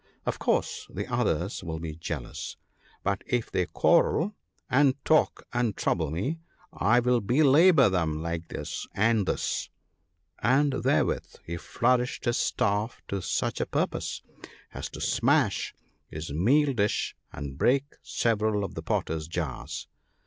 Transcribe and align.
Of 0.25 0.39
course 0.39 0.87
the 0.89 1.05
others 1.13 1.63
will 1.63 1.77
be 1.77 1.93
jealous; 1.93 2.57
but 3.03 3.21
if 3.27 3.51
they 3.51 3.67
quarrel, 3.67 4.33
and 4.67 4.95
talk, 5.05 5.45
and 5.53 5.77
trouble 5.77 6.09
me 6.09 6.39
I 6.73 6.99
will 6.99 7.21
belabour 7.21 7.87
them 7.91 8.19
like 8.19 8.47
this— 8.47 8.87
and 8.95 9.27
this 9.27 9.69
"—and 10.39 10.81
therewith 10.81 11.35
he 11.45 11.55
flourished 11.57 12.25
his 12.25 12.37
staff 12.37 12.99
to 13.09 13.21
such 13.21 13.61
a 13.61 13.67
purpose 13.67 14.23
as 14.73 14.89
to 14.89 15.01
smash 15.01 15.75
his 16.09 16.33
meal 16.33 16.73
dish 16.73 17.15
and 17.31 17.59
break 17.59 17.83
several 18.01 18.63
of 18.63 18.73
the 18.73 18.81
potters 18.81 19.27
jars. 19.27 19.87